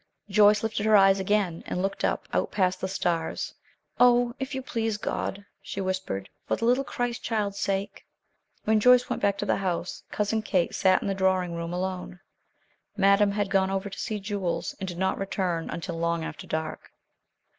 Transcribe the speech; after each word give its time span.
Joyce 0.31 0.63
lifted 0.63 0.87
her 0.87 0.97
eyes 0.97 1.19
again 1.19 1.61
and 1.67 1.79
looked 1.83 2.03
up, 2.03 2.27
out 2.33 2.49
past 2.51 2.81
the 2.81 2.87
stars. 2.87 3.53
"Oh, 3.99 4.33
if 4.39 4.55
you 4.55 4.63
please, 4.63 4.97
God," 4.97 5.45
she 5.61 5.79
whispered, 5.79 6.27
"for 6.47 6.55
the 6.55 6.65
little 6.65 6.83
Christ 6.83 7.21
child's 7.21 7.59
sake." 7.59 8.03
When 8.63 8.79
Joyce 8.79 9.11
went 9.11 9.21
back 9.21 9.37
to 9.37 9.45
the 9.45 9.57
house, 9.57 10.01
Cousin 10.09 10.41
Kate 10.41 10.73
sat 10.73 11.03
in 11.03 11.07
the 11.07 11.13
drawing 11.13 11.53
room 11.53 11.71
alone. 11.71 12.19
Madame 12.97 13.33
had 13.33 13.51
gone 13.51 13.69
over 13.69 13.91
to 13.91 13.99
see 13.99 14.19
Jules, 14.19 14.73
and 14.79 14.87
did 14.87 14.97
not 14.97 15.19
return 15.19 15.69
until 15.69 15.99
long 15.99 16.23
after 16.23 16.47
dark. 16.47 16.91